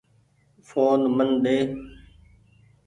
[0.67, 1.57] ڦون من ۮي۔